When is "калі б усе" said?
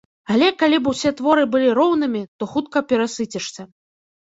0.61-1.11